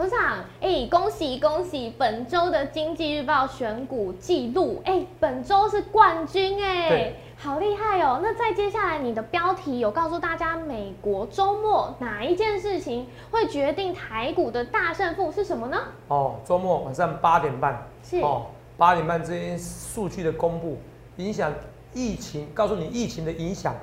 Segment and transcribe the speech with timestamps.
[0.00, 1.92] 头长，哎，恭喜恭喜！
[1.98, 8.18] 本周的经济日报选股记录，哎，本周是冠军，哎，好厉害哦！
[8.22, 15.76] 那再接下来，你的标题有告诉大家，美国周末哪一件事情会决定台股的大胜负是什么呢？
[16.08, 18.46] 哦，周末晚上八点半，是哦，
[18.78, 20.78] 八点半这些数据的公布，
[21.18, 21.52] 影响
[21.92, 23.74] 疫情，告诉你疫情的影响，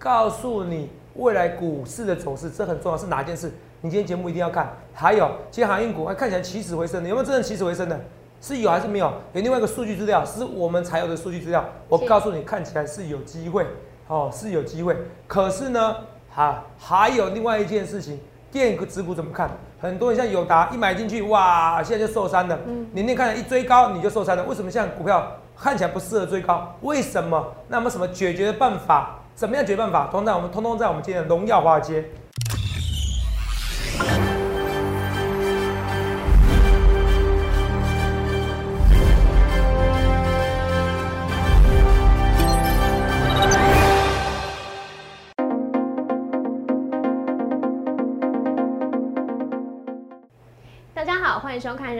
[0.00, 3.52] 告诉你未来股市的走势，这很重要，是哪件事？
[3.82, 7.98] 你今天节目一定要看，还有今天航运股看起来起死回生的，有没有真的起死回生的？
[8.38, 9.06] 是有还是没有？
[9.32, 11.64] 有另外一个数据资料，是我们才有的数据资料。
[11.88, 13.66] 我告诉你，看起来是有机会，
[14.06, 14.94] 哦，是有机会。
[15.26, 15.96] 可是呢，
[16.30, 18.20] 哈，还有另外一件事情，
[18.52, 19.50] 电子股怎么看？
[19.80, 22.58] 很多人像友达一买进去，哇，现在就受伤了。
[22.66, 25.26] 嗯，你那看一追高你就受伤了，为什么像股票
[25.56, 26.74] 看起来不适合追高？
[26.82, 27.54] 为什么？
[27.68, 29.20] 那么什么解决的办法？
[29.34, 30.08] 怎么样解决办法？
[30.10, 32.04] 通常我们通通在我们今天的荣耀华尔街。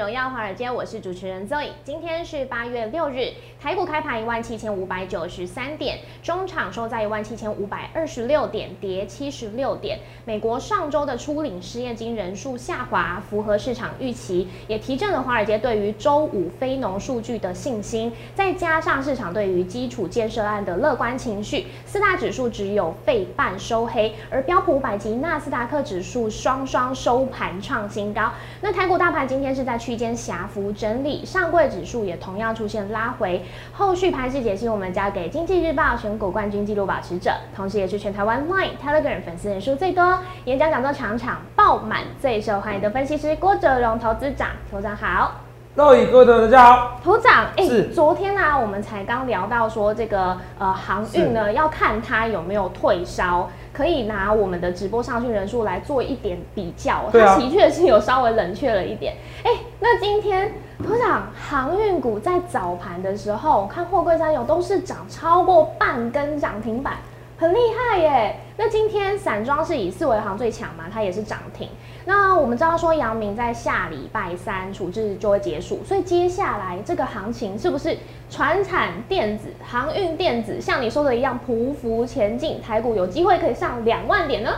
[0.00, 1.68] 荣耀华尔街》，我是主持人 Zoe。
[1.84, 9.98] 今天是八月六日，台股开盘一万七千五百九十三点，中场收在一万七千五百二十六点，跌七十六点。
[10.24, 18.10] 美国上周的初领失业金人数下滑，符合市场预期，也提振了华尔街对于周五非农数据的信心。
[18.34, 28.30] 再加上市场对于基础建设案的乐观情绪，四大指数只有费半收黑，而标普五百及纳斯达克指数双双收盘创新高。
[28.60, 33.42] 那台股大盘今天是在区间狭幅整理，上柜指数也同样出现拉回。
[33.72, 44.50] 后续盘势解析，我们交给经济日报选股冠军纪录保持者，同时也是全台湾 Line Telegram 粉丝人数最多、演讲讲座场场爆满、最受欢迎的分析师郭哲荣投资长。
[44.70, 45.32] 投长好，
[45.76, 47.00] 各位各位大家好。
[47.02, 53.48] 头长，哎，昨天呢，我们才刚聊到说这个呃航运呢，要看它有没有退烧。
[53.72, 59.14] 可以拿我们的直播上去人数来做一点比较，它的确是有稍微冷却了一点。
[59.44, 60.52] 哎，那今天
[60.84, 66.94] 头长航运股在早盘的时候，我看货柜三有都是涨超过半根涨停板。
[67.38, 68.40] 很厉害耶！
[68.58, 71.70] 那今天散装是以四维行最强嘛，它也是涨停。
[72.04, 77.96] 那我们知道说阳明在下礼拜三处置就会结束，所以接下来这个行情是不是
[78.28, 82.60] 船产电子、航运电子像你说的一样匍匐前进？
[82.60, 84.50] 台股有机会可以上两万点呢？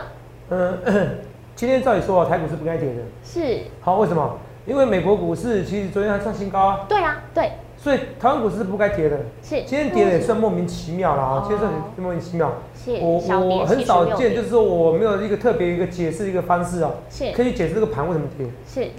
[0.49, 0.77] 嗯，
[1.55, 3.01] 今天照理说台股是不该跌的。
[3.23, 3.59] 是。
[3.81, 4.37] 好，为什么？
[4.65, 6.85] 因为美国股市其实昨天还创新高啊。
[6.87, 7.51] 对啊，对。
[7.83, 9.61] 所以台湾股市是不该跌的，是。
[9.63, 11.45] 今天跌的也算莫名其妙了啊！
[11.45, 17.29] 今天算莫名其妙，是我我很少见，就是说我没有一个特别一个解释一个方式啊，是。
[17.33, 18.89] 可以解释这个盘为什么跌，是。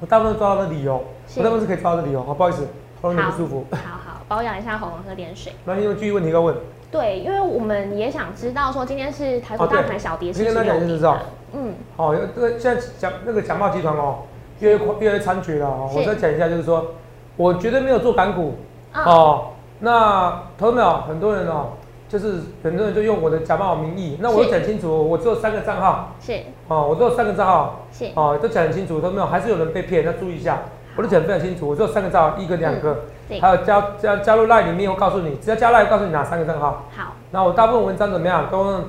[0.00, 1.02] 我大部分抓到的理由，
[1.38, 2.22] 我大部分是可以抓到的理由。
[2.22, 2.68] 好，不好意思，
[3.00, 5.54] 喉咙不舒服，好好保养一下喉咙，喝点水。
[5.64, 6.54] 那你有继续问题要问？
[6.90, 11.16] 对，因为我们也想知道说今天是台股大盘小跌，今天大家就知道，
[11.54, 14.18] 嗯，好，这个现在讲那个假冒集团哦，
[14.60, 15.88] 越越来越猖獗了啊！
[15.90, 16.92] 我再讲一下，就是说
[17.36, 18.54] 我绝对没有做港股。
[18.94, 19.48] 哦，
[19.80, 21.72] 那投没有很多人哦，
[22.08, 26.40] 就是很多人就用我的假冒名义，那我讲清楚，我只有三个账号，是。
[26.68, 28.06] 哦，我只有三个账号，是。
[28.14, 30.62] 哦，都讲很清楚，投没有，还是有人被骗，要注意一下，
[30.96, 33.04] 我都讲非常清楚，我只有三个账号，一个两个，
[33.38, 38.84] 还有加加加入 line 里面，我告诉你，只要加 line，告诉你哪三个账号，好，那我大部分文章怎么样，都用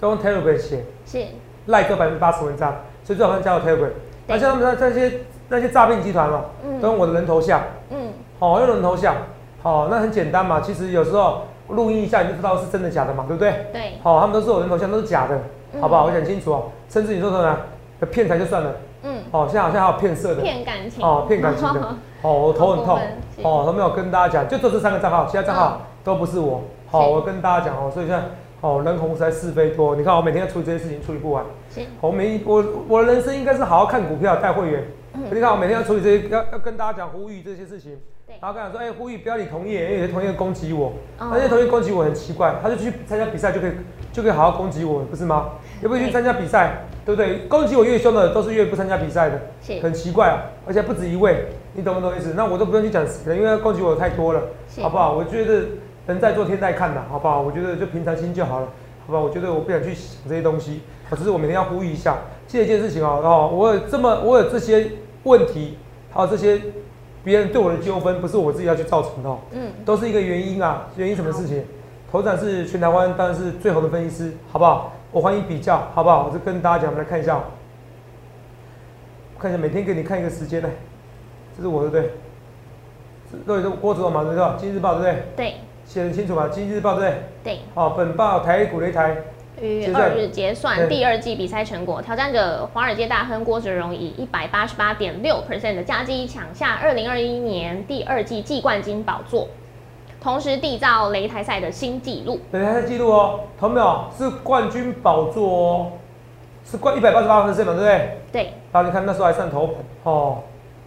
[0.00, 1.26] 都用 Telegram 写，是。
[1.66, 2.74] 赖各百分之八十文章，
[3.04, 3.90] 所以最好加入 Telegram，
[4.26, 6.44] 那像他们那这些那些诈骗集团哦，
[6.80, 9.16] 都用我的人头像，嗯，好，用人头像。
[9.62, 10.60] 好，那很简单嘛。
[10.60, 13.66] 其实有时候录音一下你就知道是真的假的嘛，对不对？
[13.72, 13.82] 对。
[14.02, 15.38] 好，他们都是我人头像，都是假的，
[15.80, 16.06] 好不好？
[16.06, 16.62] 我讲清楚哦。
[16.88, 17.58] 甚至你说什么，
[18.10, 18.76] 骗财就算了。
[19.02, 19.18] 嗯。
[19.32, 20.42] 好，现在好像还有骗色的。
[20.42, 21.04] 骗感情。
[21.04, 21.80] 哦，骗感情的。
[22.22, 22.98] 哦，我头很痛。
[23.42, 26.62] 哦，都没有跟大家讲，就做这三个账号，其他账号都不是我。
[26.90, 28.22] 好，我跟大家讲哦，所以现在
[28.60, 29.96] 哦，人红才是非多。
[29.96, 31.44] 你看我每天要处理这些事情，处理不完。
[31.74, 31.80] 是。
[32.00, 34.84] 我每我我的人生应该是好好看股票，带会员。
[35.14, 35.24] 嗯。
[35.32, 37.98] 你看我每天要处理这些，要要跟大家讲呼吁这些事情。
[38.40, 43.72] 然后跟他说，哎，呼吁不要你同意，因为有些同业攻击我，那些同业攻击我很奇怪，他就去参加比赛就可以
[44.12, 45.50] 就可以好好攻击我，不是吗？
[45.82, 47.40] 也不去参加比赛，对不对？
[47.48, 52.34] 攻击我越凶的都是越不参加比赛的，很奇怪啊，而且不止一位，你懂不懂意思？
[52.36, 54.40] 那我都不用去讲谁了，因为攻击我太多了，
[54.80, 55.12] 好不好？
[55.12, 55.64] 我觉得
[56.06, 57.42] 人在做天在看的，好不好？
[57.42, 58.66] 我觉得就平常心就好了，
[59.06, 59.24] 好不好？
[59.24, 60.82] 我觉得我不想去想这些东西，
[61.16, 64.88] 只是我每天要呼吁一下，这一件事情哦，哦，我有这么我有这些
[65.24, 65.78] 问题，
[66.12, 66.60] 还有这些。
[67.22, 70.88] 别人对我的纠纷不是我自己要去造成的，嗯，都是一个原因啊。
[70.96, 71.62] 原因什么事情？
[72.10, 74.94] 头长是全台湾当然是最好的分析师，好不好？
[75.12, 76.26] 我欢迎比较，好不好？
[76.26, 77.38] 我就跟大家讲，我们来看一下。
[79.38, 80.70] 看一下，每天给你看一个时间呢，
[81.54, 83.44] 这是我对不对？
[83.46, 84.56] 各位都郭子龙嘛，对吧？
[84.58, 85.22] 今日报对不对？
[85.36, 85.54] 对。
[85.84, 86.48] 写的清楚嘛？
[86.48, 87.22] 今日报对不对？
[87.44, 87.58] 对。
[87.74, 89.14] 好，本报台股擂台。
[89.60, 99.48] 于二日结算第二季比赛成果，挑战者华尔街大亨郭哲荣以一百八十八点六 percent 的佳绩抢下二零二一年第二季季冠军宝座，
[100.20, 102.40] 同时缔造擂台赛的新纪录。
[102.52, 104.04] 擂台赛纪录哦，同没有？
[104.16, 105.92] 是冠军宝座哦，
[106.64, 108.18] 是冠一百八十八分 percent 嘛，对不对？
[108.32, 108.42] 对。
[108.72, 110.38] 然后你看那时候还上头盘哦，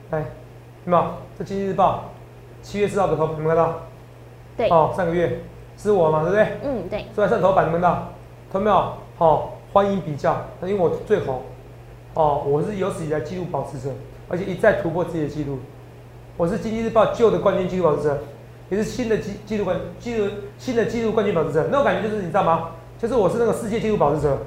[0.09, 1.05] 来，有没有？
[1.37, 2.05] 这经济日报
[2.61, 3.79] 七月四号的头盘，有没有看到？
[4.57, 4.69] 对。
[4.69, 5.41] 哦，上个月
[5.77, 6.47] 是我嘛，对不对？
[6.63, 7.05] 嗯，对。
[7.13, 8.12] 所以上头版，有没有看到？
[8.53, 8.93] 看到没有？
[9.17, 11.41] 好，欢迎比较，因为我最红，
[12.13, 13.89] 哦，我是有史以来纪录保持者，
[14.29, 15.57] 而且一再突破自己的纪录。
[16.37, 18.19] 我是经济日报旧的冠军纪录保持者，
[18.69, 20.29] 也是新的纪纪录冠纪录
[20.59, 21.67] 新的纪录冠军保持者。
[21.71, 22.69] 那种感觉就是你知道吗？
[22.99, 24.37] 就是我是那个世界纪录保持者，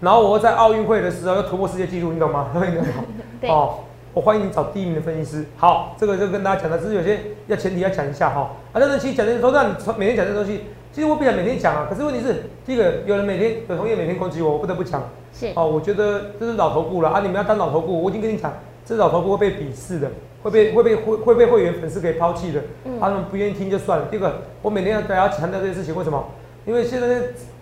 [0.00, 2.48] 然后我在奥运会的时候要突破世界纪录，你懂吗？
[2.66, 2.94] 你懂吗？
[3.42, 3.74] 哦，
[4.14, 5.44] 我欢迎你找第一名的分析师。
[5.58, 8.52] 好，这个就跟大家讲的，只是有些要前提要讲一下哈。
[8.72, 10.62] 啊，但是其实讲的都让你每天讲这东西。
[10.92, 15.02] 其实我不想每天讲啊，可是问题是，第一个有人每天有同业每天攻击我，我不得不讲。
[15.32, 17.20] 是哦，我觉得这是老头顾了啊！
[17.20, 18.52] 你们要当老头顾，我已经跟你讲，
[18.84, 20.10] 这老头顾会被鄙视的，
[20.42, 22.60] 会被会被会会被会员粉丝给抛弃的。
[22.84, 22.98] 嗯。
[22.98, 24.06] 他们不愿意听就算了。
[24.10, 26.24] 第二个，我每天要大家强调这件事情，为什么？
[26.66, 27.14] 因为现在那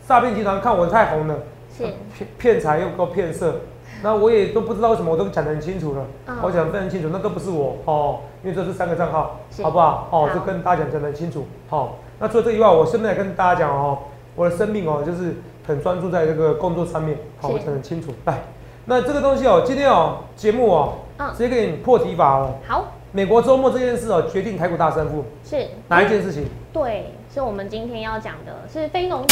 [0.08, 1.36] 诈骗集团看我太红了，
[1.76, 1.84] 是
[2.16, 3.60] 骗骗财又够骗色，
[4.02, 6.06] 那我也都不知道为什么，我都讲得很清楚了。
[6.42, 10.08] 我讲非常清楚，那都不是我哦，因为这是三个账号，好不好？
[10.10, 11.98] 哦，就跟大家讲讲得很清楚，好。
[12.20, 13.98] 那除了这以外，我顺便来跟大家讲哦，
[14.34, 15.36] 我的生命哦，就是
[15.66, 18.12] 很专注在这个工作上面，好，我讲很清楚。
[18.24, 18.40] 来，
[18.86, 22.52] 那这个东西哦，今天哦，节目哦，嗯，直接给你破题法了。
[22.66, 26.46] 好，美国周末这件事哦，决定台股大胜负是哪一件事情？
[26.72, 29.24] 对，是我们今天要讲的，是非农。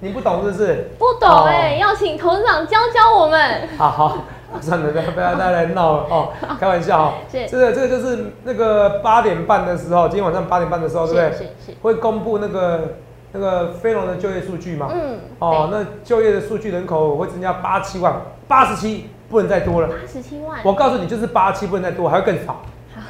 [0.00, 0.90] 你不懂是不是？
[0.98, 3.68] 不懂哎，要请董事长教教我们。
[3.76, 4.18] 好好，
[4.60, 7.12] 算了，不要不要再来闹了哦，开玩笑哦。
[7.30, 7.46] 是。
[7.46, 11.32] 这个这个就是那个八点半的时候，今天晚上八点半的时候，对不对？
[11.32, 11.76] 是是。
[11.82, 12.96] 会公布那个
[13.32, 14.88] 那个非农的就业数据嘛？
[14.90, 15.18] 嗯。
[15.38, 18.14] 哦，那就业的数据人口会增加八七万，
[18.48, 19.88] 八十七不能再多了。
[19.88, 20.58] 八十七万。
[20.64, 22.62] 我告诉你，就是八七不能再多，还会更少。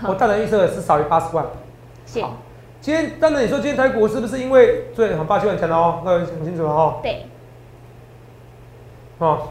[0.08, 1.46] 我大胆预测是少于八十万。
[2.04, 2.24] 谢。
[2.80, 6.00] 今天，当然你说今天台股是不是因为最很霸气很强的哦？
[6.02, 6.98] 那很清楚了哈。
[7.02, 7.26] 对。
[9.18, 9.48] 哦，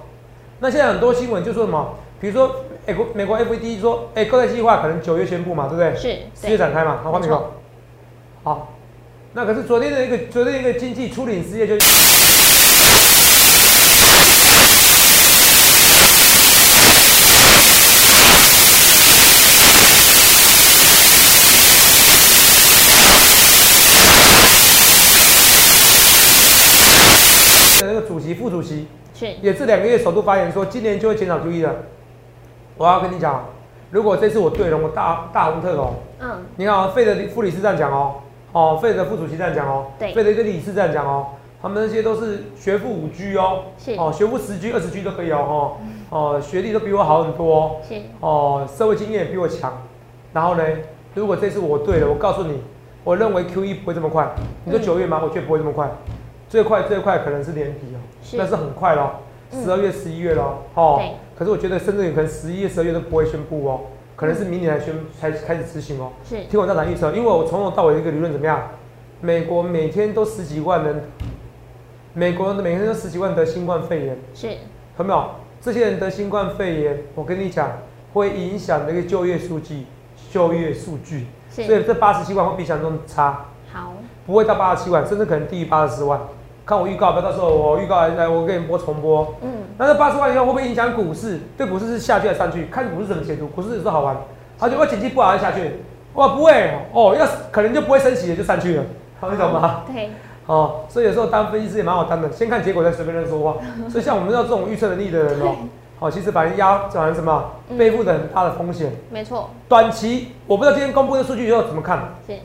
[0.60, 1.94] 那现在很多新闻就说什么？
[2.20, 2.56] 比如说，
[2.88, 5.96] 美国美国 FED 说，哎，购债计划可能九月宣布嘛，对不对？
[5.96, 6.18] 是。
[6.42, 7.02] 十月展开嘛？
[7.04, 7.54] 好，黄美国。
[8.44, 8.74] 好。
[9.34, 11.76] 那可是昨天的一个昨天一个经济初领失业就。
[27.82, 29.28] 那个主席、副主席是。
[29.42, 31.76] 也这两个月首度发言说，今年就会减少 QE 了。
[32.78, 33.46] 我要跟你讲，
[33.92, 35.96] 如果这次我对了，我大大红特红。
[36.20, 38.16] 嗯，你看啊，费的副理事这样讲哦，
[38.52, 41.28] 哦，费的副主席这样讲哦，对，费的一个理事这样讲哦，
[41.62, 43.94] 他们那些都是学富五 G 哦，是。
[43.96, 45.78] 哦，学富十 G、二十 G 都可以哦，
[46.10, 47.96] 哦，学历都比我好很多，是。
[48.22, 49.74] 哦，社会经验也比我强。
[50.34, 50.64] 然后呢，
[51.14, 52.62] 如果这次我对了，我告诉你，
[53.04, 54.30] 我认为 QE 不会这么快。
[54.64, 55.20] 你说九月吗？
[55.22, 55.90] 我觉得不会这么快。
[56.50, 58.00] 最快最快可能是年底哦，
[58.34, 59.18] 那是很快咯，
[59.52, 61.00] 十二月十一月咯，哦，
[61.38, 63.82] 可是我觉得深圳有可能十一月十二月都不会宣布哦，
[64.16, 66.12] 可能是明年才宣才开始执行哦。
[66.28, 68.68] 是，听我大胆预测，因为我从头到尾的一个理论怎么样？
[69.22, 71.04] 美国每天都十几万人，
[72.14, 74.48] 美国每天都十几万得新冠肺炎，是，
[74.98, 75.30] 有没有？
[75.62, 77.70] 这些人得新冠肺炎，我跟你讲，
[78.14, 79.84] 会影响那个就业数据，
[80.32, 83.94] 就业数据，所以这八十七万会比想象中差，好，
[84.26, 86.20] 不会到八十七万，甚至可能低于八十四万。
[86.70, 89.34] 看我预告，不要到时候我预告来，我给你播重播。
[89.42, 91.40] 嗯，那这八十万以后会不会影响股市？
[91.58, 92.68] 对股市是下去还是上去？
[92.68, 93.48] 看股市怎么解读。
[93.48, 94.16] 股市有时候好玩，
[94.60, 95.78] 它就会经济不好就下去。
[96.14, 96.52] 哇，不会
[96.94, 98.84] 哦，要可能就不会升息了，就上去了。
[99.20, 99.82] 好，你 懂吗？
[99.92, 100.12] 对。
[100.46, 103.58] 哦，所以有时候当分析师也蛮好当的，先看结果再随便乱说话。
[103.90, 105.56] 所以像我们要这种预测能力的人哦，
[106.00, 107.46] 好，其实把人压转成什么，
[107.80, 108.92] 背负着很大的风险。
[109.10, 109.50] 没错。
[109.68, 112.14] 短期我不知道今天公布的数据以后怎么看。
[112.28, 112.36] 是。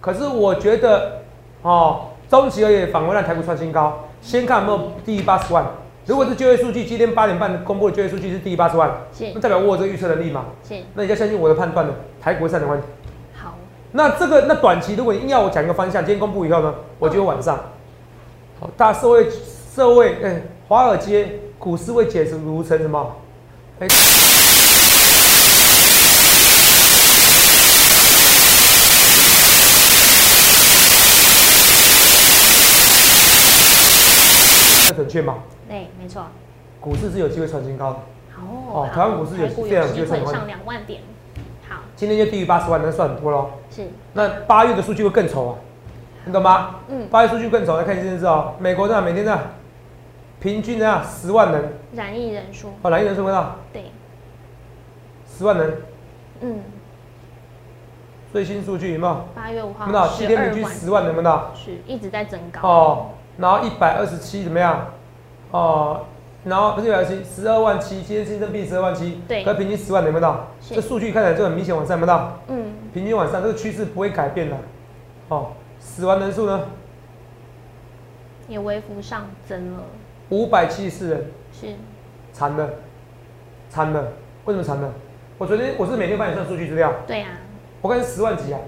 [0.00, 1.20] 可是我觉得，
[1.62, 2.00] 哦。
[2.28, 4.04] 中期而言，反而让台股创新高。
[4.20, 5.64] 先看有没有低于八十万，
[6.04, 8.90] 如果是就业数据，今天八点半公布的就业数据是低于八十万，
[9.34, 10.46] 那代表我有这个预测能力嘛？
[10.68, 12.86] 是，那你要相信我的判断了，台股上的问题。
[13.34, 13.54] 好，
[13.92, 17.56] 那这个那短期如果硬要我讲一个方向，今天公布以后呢，我就晚上，
[18.60, 19.28] 好，大社会
[19.74, 23.16] 社会，哎，华尔街股市会解读成什么？
[23.78, 23.86] 哎。
[35.08, 35.38] 准确吗？
[35.66, 36.22] 对，没错。
[36.80, 37.98] 股市是有机会创新高的。
[38.36, 41.00] 哦，台湾股市有这样机会上两万点。
[41.66, 43.50] 好，今天就低于八十万，那算很多喽。
[43.70, 43.88] 是。
[44.12, 45.56] 那八月的数据会更丑啊，
[46.26, 46.74] 你懂吗？
[46.88, 47.08] 嗯。
[47.10, 48.52] 八月数据更丑，来看一件事哦。
[48.58, 49.40] 美国这每天这样，
[50.40, 52.68] 平均这样十万人染疫人数。
[52.82, 53.56] 哦，染疫人数多少？
[53.72, 53.84] 对。
[55.26, 55.82] 十万人。
[56.42, 56.60] 嗯。
[58.30, 59.24] 最新数据有没有？
[59.34, 59.86] 八月五号。
[59.86, 61.50] 看到七天平均十万人，看到？
[61.54, 62.68] 是一直在增高。
[62.68, 63.06] 哦。
[63.38, 64.86] 然后一百二十七怎么样？
[65.50, 66.04] 哦，
[66.44, 70.46] 然后不是一百二十七，十二万七，今天新增病十二万七，对，可平均十万，能不能到？
[70.60, 72.38] 这数据看起来就很明显往上，能不能到？
[72.48, 74.56] 嗯，平均往上，这个趋势不会改变的。
[75.28, 76.60] 哦，死亡人数呢？
[78.46, 79.80] 也微幅上增了。
[80.30, 81.24] 五百七十四人。
[81.52, 81.74] 是。
[82.32, 82.68] 惨了，
[83.68, 84.12] 惨了，
[84.44, 84.92] 为什么惨了？
[85.38, 86.92] 我昨天我是每天帮你算数据资料。
[87.06, 87.28] 对呀。
[87.80, 88.58] 我看是十万几啊。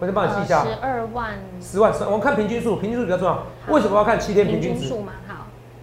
[0.00, 3.42] 我先帮你记一下，十二万，十万，十，我们看平均数，平均数比较重要。
[3.66, 4.86] 为什么要看七天平均值？
[4.86, 5.27] 数嘛，好。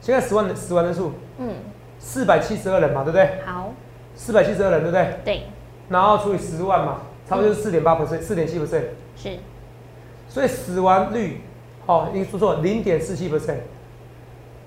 [0.06, 1.56] 现在十万的十万人数，嗯，
[1.98, 3.40] 四百七十二人嘛，对不对？
[3.44, 3.74] 好。
[4.14, 5.20] 四百七十二人，对不对？
[5.26, 5.42] 对。
[5.90, 6.98] 然后除以十万嘛，
[7.28, 8.84] 差不多就是四点八 percent，四点七 percent。
[9.16, 9.32] 是。
[10.30, 11.42] 所以死亡率，
[11.88, 13.56] 哦，你说错，零点四七 percent，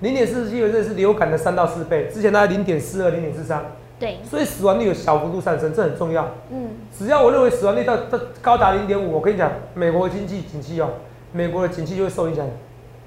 [0.01, 3.65] 零点四七 percent 是流感的三到四倍，之前大概零点四二、零点四三。
[4.01, 6.29] 对，所以死亡率有小幅度上升，这很重要。
[6.51, 10.91] 嗯，只要我认为死亡率到到高达零点五，我跟你讲，美国的经济景气哦，
[11.31, 12.45] 美国的景气就会受影响，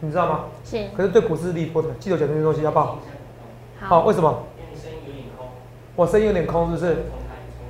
[0.02, 0.40] 你知道吗？
[0.66, 0.86] 是。
[0.98, 2.98] 可是对股市是利多的，记得讲这些东西，好不好？
[3.80, 4.02] 好。
[4.02, 4.38] 为什么？
[5.96, 7.06] 我声音有点空，是不是？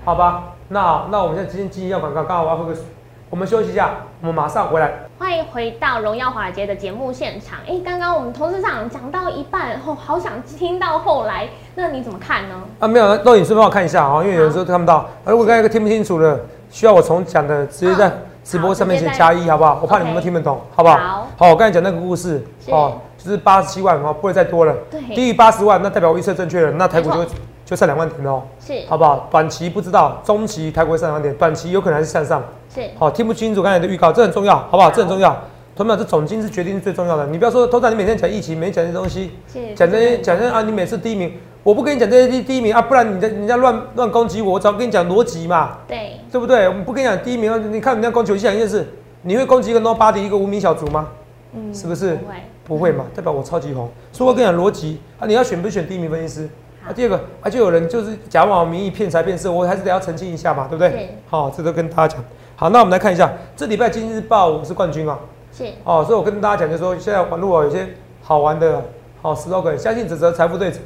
[0.03, 2.83] 好吧，那好，那我们现在今天今天要广告，刚好我要喝个水。
[3.29, 4.91] 我们休息一下，我们马上回来。
[5.17, 7.59] 欢迎回到《荣耀华尔街》的节目现场。
[7.65, 12.55] 哎，刚刚我们董事长讲到一半，后好想听到后来，那你怎么看呢？
[12.79, 15.09] 啊，没有，那你顺便帮我看一下啊，因为有的时候看不到。
[15.25, 18.11] 如果刚才听不清楚的，需要我重讲的，直接在
[18.43, 19.79] 直播上面写加一，好不好？
[19.81, 20.97] 我怕你们都听不懂，好不好？
[20.97, 21.27] 好。
[21.37, 24.75] 好，我刚才讲那个故事，哦，就是八十七万哦，不会再多了。
[24.89, 24.99] 对。
[25.15, 27.25] 低于八十万，那代表我预测正确了，那台股就
[27.65, 28.41] 就上两万点哦。
[28.59, 28.73] 是。
[28.89, 29.27] 好不好？
[29.31, 32.43] 短期不知道，中期台股会上两万点，短期有可能还是向上。
[32.73, 34.89] 是好，听不清楚刚才的预告，这很重要，好不好？
[34.89, 35.35] 这很重要。
[35.73, 37.25] 同志们，这总金是决定是最重要的。
[37.27, 39.31] 你不要说，头长你每天讲疫情，每天讲这些东西，
[39.73, 41.33] 讲这些讲这些啊，你每次第一名，
[41.63, 46.67] 我不跟你讲这些第第一名啊，不然你在人家乱乱攻击我，我早跟你讲逻辑嘛，对对不对？
[46.67, 48.87] 我们不跟你讲第一名，你看人家攻击，我讲一件事，
[49.21, 51.09] 你会攻击一个 nobody 一个无名小卒吗？
[51.53, 52.15] 嗯，是不是？
[52.15, 53.05] 不会，不会嘛？
[53.13, 53.87] 代表我超级红。
[54.11, 56.49] 所以我跟你讲逻辑啊，你要选不选第一名分析师？
[56.87, 61.15] 啊，第二个啊，就有人就是假冒名义骗财骗色，我还是得要澄清一下嘛，对不对？
[61.29, 62.25] 好，这都跟大家讲。
[62.55, 65.19] 好，那我们来看一下，这礼拜《今日报》我是冠军啊。
[65.55, 65.65] 是。
[65.83, 67.87] 哦，所以我跟大家讲，就说现在网络有些
[68.23, 68.83] 好玩的，
[69.21, 70.79] 好 slogan，相信指责财富对折。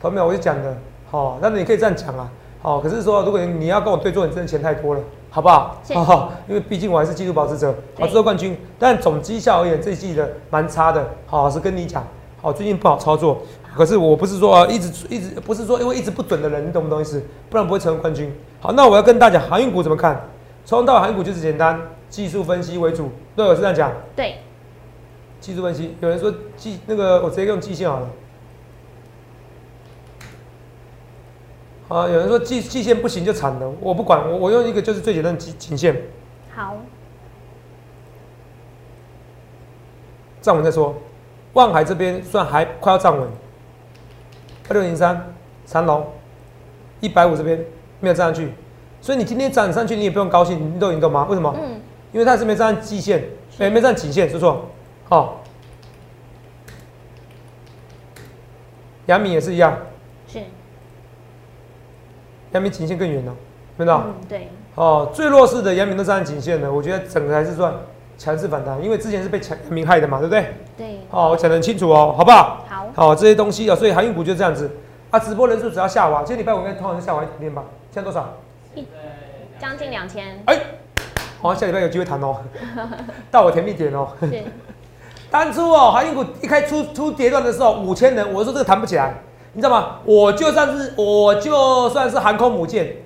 [0.00, 0.26] 同没有？
[0.26, 0.76] 我就讲的，
[1.10, 2.30] 好，那你可以这样讲啊。
[2.60, 5.00] 好，可是说如果你要跟我对坐，你真的钱太多了，
[5.30, 5.80] 好不好？
[6.04, 8.58] 好， 因为毕竟我还是纪录保持者，好，这个冠军。
[8.78, 11.08] 但总绩效而言，这一季的蛮差的。
[11.26, 12.04] 好，是跟你讲，
[12.42, 13.38] 好，最近不好操作。
[13.76, 17.22] 可是我不是说一直一直不是说因为一直不准的人，你懂不懂意思？
[17.48, 18.34] 不然不会成为冠军。
[18.60, 20.20] 好，那我要跟大家讲航运股怎么看？
[20.64, 23.08] 从到航运股就是简单，技术分析为主。
[23.36, 23.92] 对，我是这样讲。
[24.16, 24.34] 对，
[25.40, 25.94] 技术分析。
[26.00, 28.08] 有人说技那个，我直接用季线好了。
[31.88, 35.96] 啊，有人说季季线不行就惨了，我不管，我我用一个就是最简单的颈线。
[36.54, 36.76] 好。
[40.40, 40.94] 站稳再说。
[41.54, 43.26] 望海这边算还快要站稳，
[44.68, 45.34] 二六零三
[45.66, 46.06] 长龙
[47.00, 47.58] 一百五这边
[48.00, 48.52] 没有站上去，
[49.00, 51.26] 所以你今天涨上去你也不用高兴，你都你懂吗？
[51.28, 51.52] 为什么？
[51.58, 51.80] 嗯，
[52.12, 53.24] 因为它是没站季线，
[53.58, 54.66] 哎，没站颈线，说错，
[55.08, 55.42] 好。
[59.06, 59.97] 阳明也是一样，是。
[62.52, 63.32] 阳明颈线更远了，
[63.76, 64.02] 看到？
[64.06, 64.48] 嗯，对。
[64.74, 67.72] 哦，最弱势的阳明都站颈线的，我觉得整个还是算。
[68.20, 70.52] 强势反弹，因为之前是被强民害的嘛，对不对？
[70.76, 70.98] 对。
[71.08, 72.66] 哦，我讲得很清楚哦，好不好？
[72.68, 72.86] 好。
[72.92, 74.68] 好，这些东西啊，所以航运股就这样子
[75.10, 75.20] 啊。
[75.20, 77.62] 直播人数只要下滑，今天礼拜五应该通常是下滑一点点吧？
[77.92, 78.34] 现在多少？
[78.74, 78.84] 一
[79.60, 80.42] 将近两千。
[80.46, 80.60] 哎，
[81.40, 82.38] 好，下礼拜有机会谈哦，
[83.30, 84.08] 到我甜蜜点哦。
[84.22, 84.42] 是。
[85.30, 89.14] 当初哦，航运股一开出出跌段的时候，五千人，我说这个谈不起来，
[89.54, 89.96] 你知道吗？
[90.04, 92.96] 我就算是我就算是航空母舰，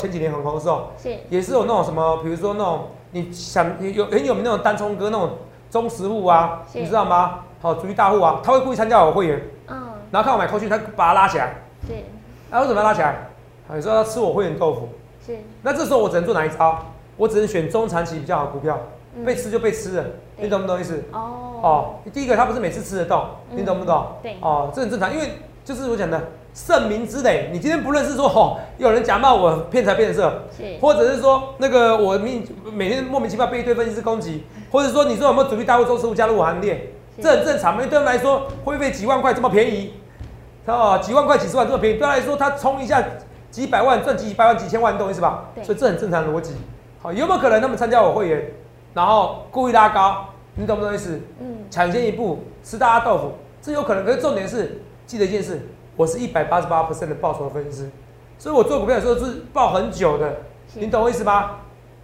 [0.00, 2.88] 前几年很红的时候，是也是有那种什么，比如说那种。
[3.16, 5.30] 你想有很有名那种单冲哥那种
[5.70, 7.38] 中实户啊，你知道吗？
[7.62, 11.54] 好，主力大户啊，他会故意参加我会员，嗯，然后看我买扣讯，他把他拉起来，
[11.86, 11.94] 是，
[12.50, 13.30] 那为什么要拉起来？
[13.74, 14.90] 你说要吃我会员豆腐，
[15.26, 16.78] 是，那这时候我只能做哪一招？
[17.16, 18.78] 我只能选中长期比较好股票，
[19.24, 20.04] 被吃就被吃了，
[20.36, 21.02] 你懂不懂意思？
[21.12, 24.08] 哦，哦，第一个他不是每次吃得动，你懂不懂？
[24.22, 26.22] 对，哦，这很正常，因为就是我讲的
[26.56, 39.92] 盛名之累，你今天不论是说哦，有人假冒我骗财骗色，是，或者是说那个我命每天莫名其妙被一堆分析师攻击，或者说你说有没有主力大户中实户加入我行列，这很正常，因为对他们来说会费几万块这么便宜，
[40.64, 43.04] 哦，几万块几十万这么便宜，对他来说他冲一下
[43.50, 45.50] 几百万赚几百万几千万，你懂意思吧？
[45.62, 46.54] 所以这很正常逻辑。
[47.02, 48.42] 好有没有可能他们参加我会员，
[48.94, 50.24] 然后故意拉高？
[50.54, 51.20] 你懂不懂意思？
[51.38, 54.06] 嗯，抢先一步吃大家豆腐，这有可能。
[54.06, 57.90] 可是重点是记得一件事，我是一百八十八的报酬分析师，
[58.38, 60.36] 所以我做股票的时候是报很久的。
[60.74, 61.56] 你懂我意思吗？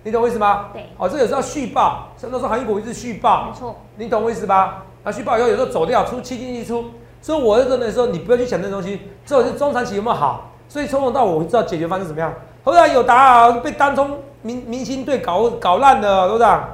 [0.03, 0.71] 你懂我意思吗？
[0.73, 0.87] 对。
[0.97, 3.77] 哦，这有时候续报，像那时候航运股一直续报，没错。
[3.97, 4.85] 你懂我意思吧？
[5.05, 6.87] 啊，续报以后有时候走掉，出七进一出，
[7.21, 10.51] 所以我在这的时候，你不要去想那东西，这种是中长期有没有好？
[10.69, 12.33] 所以从头到尾我知道解决方式怎么样。
[12.65, 14.19] 后来有答啊，被单冲。
[14.45, 16.69] 明明星队搞搞烂的，董事长，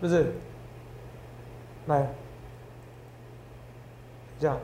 [0.00, 0.34] 是不是？
[1.86, 2.04] 来，
[4.40, 4.56] 这样，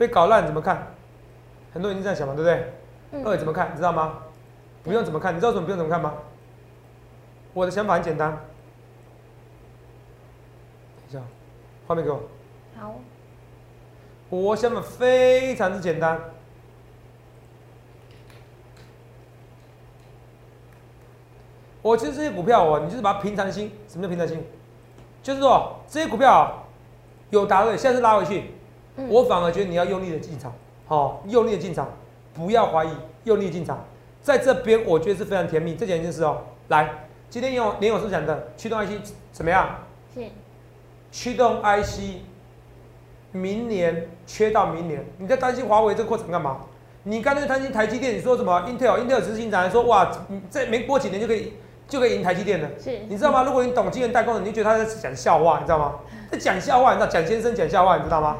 [0.00, 0.94] 被搞烂怎么看？
[1.74, 3.22] 很多人这样想嘛，对不对？
[3.22, 3.70] 二怎么看？
[3.70, 4.20] 你知道吗？
[4.82, 5.36] 不用怎么看？
[5.36, 6.14] 你知道怎么不用怎么看吗？
[7.52, 8.30] 我的想法很简单。
[10.96, 11.20] 等一下，
[11.86, 12.22] 画面给我。
[12.78, 12.94] 好。
[14.30, 16.18] 我想法非常之简单。
[21.82, 23.70] 我其实这些股票哦，你就是把它平常心。
[23.86, 24.42] 什么叫平常心？
[25.22, 26.64] 就是说这些股票
[27.28, 28.54] 有达位，现在是拉回去，
[29.08, 30.52] 我反而觉得你要用力的进场，
[30.86, 31.88] 好，用力的进场，
[32.34, 32.90] 不要怀疑，
[33.24, 33.84] 用力进场，
[34.20, 35.74] 在这边我觉得是非常甜蜜。
[35.74, 38.90] 这讲一件事哦，来，今天用连勇是讲的驱动 IC
[39.32, 39.80] 怎么样？
[40.14, 40.20] 是
[41.10, 42.22] 驱动 IC，
[43.32, 46.58] 明年缺到明年，你在担心华为这个过程干嘛？
[47.04, 50.10] 你刚才担心台积电，你说什么？Intel，Intel 执行长说哇，
[50.50, 51.54] 这没过几年就可以。
[51.90, 53.42] 就可以赢台积电了，是，你知道吗？
[53.42, 55.96] 如果你懂晶圆代工的，你就觉得他在讲笑话，你知道吗？
[56.30, 58.36] 在讲笑话，你知道蒋先生讲笑话，你知道吗？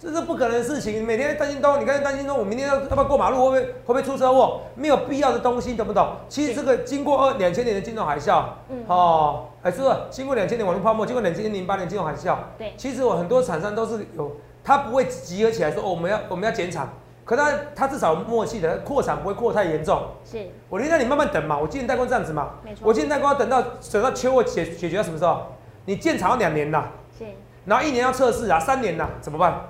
[0.00, 1.04] 对，这是不可能的事情。
[1.06, 4.62] 每天担心都，你刚才担心说，我明天要要不要过马路，会不会会不会出车祸？
[4.74, 6.16] 没有必要的东西，懂不懂？
[6.28, 14.32] 其实这个经过二两千年的金融海啸，嗯，哦，还是经过两千年网络泡沫，经过两千零八年金融海啸，对，其实我很多厂商都是有，
[14.64, 16.88] 他不会集合起来说，哦，我们要我们要减产。
[17.22, 20.02] 可他他至少默契的扩产不会扩太严重。
[20.24, 21.56] 是，我宁愿你慢慢等嘛。
[21.56, 22.80] 我今年代工这样子嘛，没错。
[22.82, 25.42] 我今年代工要等到等到秋，我解解决到什么时候？
[25.84, 27.24] 你建厂要两年呐，是。
[27.66, 29.60] 然后一年要测试啊，三年呐，怎么办？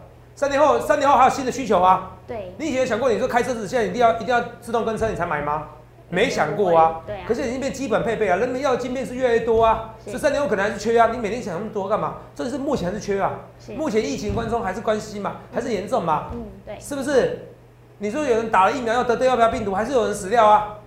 [0.40, 2.12] 三年后，三年后还有新的需求啊。
[2.26, 2.54] 对。
[2.56, 5.64] 你以前想过，你说开车子现在一定要一定要自动跟车你才买吗？
[6.08, 7.02] 没想过啊。
[7.06, 7.24] 对啊。
[7.28, 9.94] 可是已经变基本配备啊，人们要的晶片是越来越多啊。
[10.06, 11.10] 这三年后可能还是缺啊。
[11.12, 12.14] 你每天想那么多干嘛？
[12.34, 13.32] 这是目前还是缺啊。
[13.76, 16.28] 目前疫情关中还是关系嘛，还是严重嘛？
[16.32, 16.80] 嗯，对。
[16.80, 17.50] 是不是？
[17.98, 20.78] 你说有人打了疫苗要得对要不要病毒，还是有人死掉啊？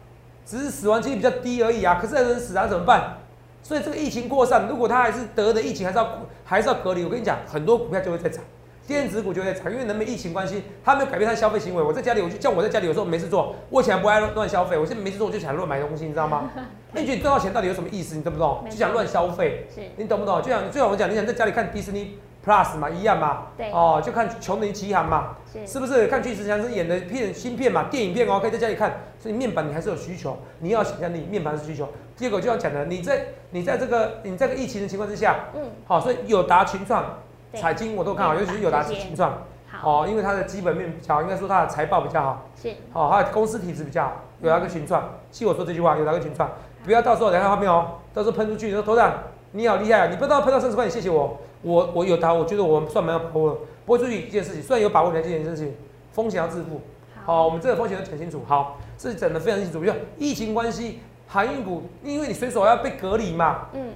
[0.48, 2.00] 只是死亡几率比较低而已啊。
[2.02, 3.18] 可是有人死啊，怎么办？
[3.62, 6.08] 所以这个疫情扩散，如果他还是得的疫情，还是要
[6.44, 7.04] 还是要隔离。
[7.04, 8.44] 我跟你讲，很多股票就会在涨，
[8.88, 11.82] 电子股就会在涨，因为人们疫情关系，他没有改变他的消费行为。
[11.82, 16.52] 我在家里，我就像我在家里有时候没事做，我以前不爱乱消费，我现在没事做我就想乱买东西，你知道吗？
[16.92, 18.16] 那 你觉得赚到钱到底有什么意思？
[18.16, 18.66] 你懂不懂？
[18.70, 19.68] 就想乱消费，
[19.98, 20.42] 你懂不懂？
[20.42, 22.18] 就像就像我讲，你想在家里看迪士尼。
[22.46, 26.08] Plus 嘛，一样嘛，对，哦，就看《穷人奇航》嘛，是不是？
[26.08, 28.98] 看巨石强森演的片新片嘛，电影片哦，可以在家里看。
[29.18, 31.88] 所以面板你还是有需求，你要想象力，面板是需求。
[32.18, 37.18] 第二个就要讲的，你在你在这个你这个疫情的情况之下，嗯，好，所以有达群创、
[37.60, 39.32] 彩金我都看好，尤其是友达群创，
[39.68, 44.12] 好，哦，因为它的基本面比较好，应该说它的财报比较好，是，好，它的公司体质比较好。
[44.42, 46.50] 友达个群创，记我说这句话，有达个群创，
[46.84, 49.14] 不要到时候来看画面哦，到时候喷出去，你说头长
[49.52, 51.38] 你好厉害啊，你不知道喷到三十块，你谢谢我。
[51.62, 53.56] 我我有它，我觉得我算蛮有把握的。
[53.86, 55.74] 不过注意一件事情，虽然有把握，你要记一件事情，
[56.12, 56.82] 风险要自负。
[57.24, 58.44] 好，我们这个风险要讲清楚。
[58.46, 59.80] 好，这整的非常清楚。
[59.80, 63.68] 比如疫情关系，航运股，因为你随手要被隔离嘛。
[63.72, 63.94] 嗯。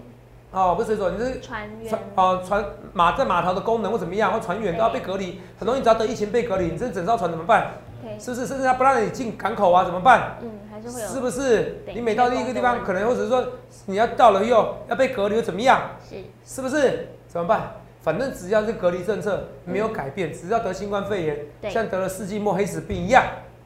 [0.52, 2.00] 哦，不是水手，你是船员。
[2.16, 7.74] 哦，船码在码头的功能或怎么样，或船员都要被隔离，很容易只要得疫情被隔离，你这整艘船怎么办？
[8.18, 8.48] 是不是？
[8.48, 10.38] 甚至他不让你进港口啊，怎么办？
[10.42, 11.08] 嗯，还是会有。
[11.08, 11.82] 是不是？
[11.94, 13.46] 你每到另一个地方，可能或者是说
[13.86, 15.82] 你要到了又要被隔离又怎么样？
[16.10, 16.16] 是。
[16.46, 17.10] 是不是？
[17.28, 17.74] 怎么办？
[18.02, 21.38] 反正只要是隔离政策没有改变，只要得新冠肺炎，
[21.70, 23.22] 像得了世纪末黑死病一样，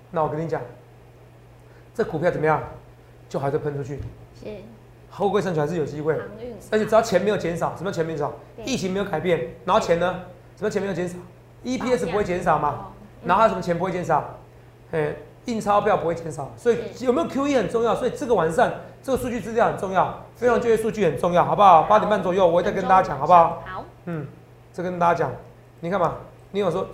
[0.09, 0.59] 那我跟你讲，
[1.93, 2.59] 这股票怎么样，
[3.29, 3.99] 就还在喷出去。
[4.41, 4.47] 是。
[5.11, 6.19] 后贵生存还是有机会。
[6.71, 8.33] 而且只要钱没有减少，什么钱没少？
[8.65, 10.21] 疫情没有改变，然后钱呢？
[10.57, 11.15] 什么钱没有减少
[11.63, 12.87] ？EPS 不会减少吗？
[13.23, 14.37] 然后还有什么钱不会减少？
[14.91, 15.13] 哎，
[15.45, 18.71] 印钞票不会减少，所以有没有 QE 很重要，所以这个晚上
[19.01, 21.83] 这个数据资料很重要，非常就业数据很重要，好不好？
[21.83, 23.63] 八点半左右我会再跟大家讲，好不好？
[23.65, 24.27] 好，嗯，
[24.71, 25.31] 再跟大家讲，
[25.79, 26.15] 你看嘛，
[26.51, 26.87] 你有说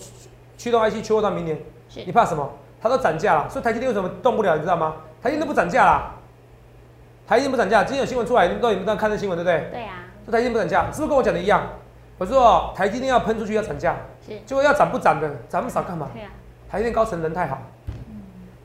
[0.57, 1.59] 驱动 IC 缺货到明年，
[2.05, 2.49] 你怕什么？
[2.81, 4.55] 它都涨价了，所以台积电为什么动不了？
[4.55, 4.95] 你知道吗？
[5.21, 6.11] 台积电不涨价啦，
[7.27, 9.69] 台积电不涨价，今天有新闻出来，你们都你们都看这新闻对不对？
[9.69, 10.05] 对呀。
[10.25, 11.61] 说台积电不涨价，是不是跟我讲的一样？
[12.17, 16.09] 我说台积电要喷出去要涨价，是，结果要涨不涨的，涨不少干嘛？
[16.13, 16.31] 对啊。
[16.69, 17.61] 台积电高层人太好，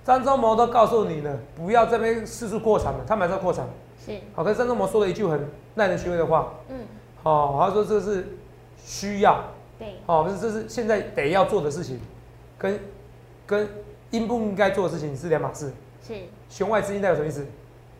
[0.05, 3.67] 张忠谋都告诉你了，不要这边四处扩产了，他们还是要扩产。
[4.07, 4.13] 是。
[4.35, 6.87] 好，可是张忠谋说了一句很耐人寻味的话，嗯，
[7.25, 8.39] 好，他说这是
[8.77, 9.43] 需要，
[9.79, 12.01] 对，好，不是这是现在得要做的事情，
[12.57, 12.79] 跟
[13.45, 13.69] 跟。
[14.13, 15.73] 应不应该做的事情是两码事。
[16.07, 16.13] 是。
[16.47, 17.47] 弦外之音代表什么意思？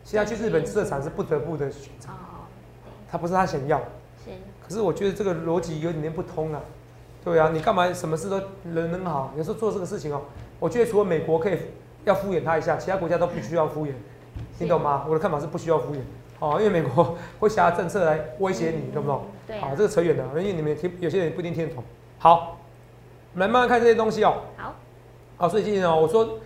[0.03, 2.09] 现在去日本设厂是不得不的选择。
[2.09, 2.45] 哦。
[3.09, 3.79] 他不是他想要。
[4.23, 4.31] 是。
[4.67, 6.61] 可是我觉得这个逻辑有点点不通啊。
[7.23, 9.33] 对啊，你干嘛什么事都人人好？
[9.37, 10.21] 有时候做这个事情哦，
[10.59, 11.57] 我觉得除了美国可以
[12.03, 13.91] 要敷衍他一下，其他国家都不需要敷衍。
[14.59, 15.05] 你懂吗？
[15.07, 15.99] 我的看法是不需要敷衍。
[16.39, 19.25] 哦，因为美国 会下政策来威胁你，懂不懂？
[19.47, 19.57] 对。
[19.59, 21.81] 好，这个扯远了，因为你们听，有些人不一定听得懂。
[22.19, 22.57] 好，
[23.33, 24.41] 我们来慢慢看这些东西哦。
[24.57, 24.75] 好。
[25.37, 26.39] 好，所以今天哦，我说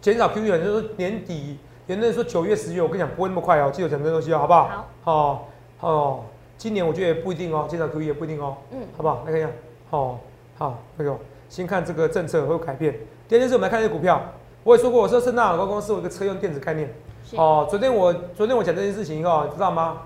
[0.00, 4.88] 减少 QE，就是年底，有人说九月、十月，我跟你讲不会那么快哦，记得讲这东西哦，好不好？
[5.04, 5.12] 好。
[5.12, 5.40] 哦，
[5.80, 6.20] 哦，
[6.58, 8.56] 今年我觉得也不一定哦，今年 QE 也不一定哦。
[8.72, 8.80] 嗯。
[8.96, 9.22] 好不好？
[9.24, 9.48] 来看一下。
[9.90, 10.18] 哦，
[10.58, 11.16] 好，那个
[11.48, 12.92] 先看这个政策会有改变。
[13.28, 14.20] 第二件事，我们来看这股票。
[14.64, 16.92] 我也说过，我说圣诞老高公司有一个车用电子概念。
[17.36, 19.98] 哦，昨天我昨天我讲这件事情哦，知道吗？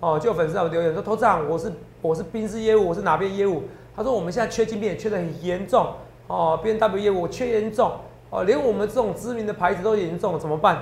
[0.00, 1.70] 哦，就有粉丝我留言说，头长，我是
[2.00, 3.64] 我是宾士业务，我是哪边业务？
[3.94, 5.86] 他说我们现在缺晶片，缺的很严重。
[6.28, 7.92] 哦，B N W 业务缺严重
[8.30, 10.78] 哦，连我们这种知名的牌子都严重，怎么办？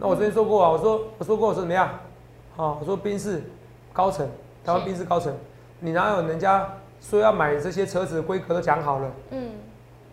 [0.00, 1.90] 那我之前说过啊，我说我说过我说怎么样？
[2.56, 3.42] 好，我说宾士
[3.92, 4.26] 高层，
[4.64, 5.30] 台湾宾士高层，
[5.78, 6.66] 你哪有人家
[7.02, 9.10] 说要买这些车子的规格都讲好了？
[9.30, 9.50] 嗯，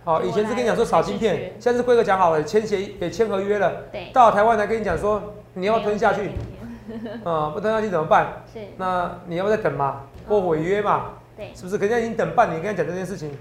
[0.03, 3.83] 好，以前是跟你讲说少晶片，现在是规格讲好了，签协也签合约了。
[3.91, 5.21] 对，到台湾来跟你讲说
[5.53, 6.31] 你要吞下去，
[7.23, 8.43] 啊， 不吞下去怎么办？
[8.53, 11.11] 是，那你要不再等嘛，过违约嘛？
[11.37, 11.77] 对，是不是？
[11.77, 13.31] 人家已经等半年跟他讲这件事情，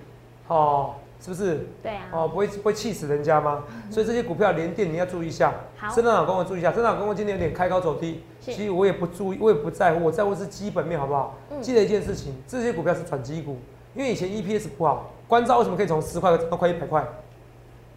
[0.46, 0.94] 哦。
[1.20, 1.66] 是不是？
[1.82, 2.02] 对啊。
[2.12, 3.64] 哦，不会不会气死人家吗？
[3.90, 5.52] 所以这些股票连电你要注意一下。
[5.76, 5.88] 好。
[5.94, 8.22] 深圳老公我注意一下，深圳老公今天有点开高走低。
[8.40, 11.34] 其实我也不注意，我也不在乎，我在乎是基本面好不好？
[11.50, 11.60] 嗯。
[11.62, 13.58] 记得一件事情，这些股票是转基股，
[13.94, 17.04] 因为以前 EPS 不好，关照为什么可以从十块涨到快一百块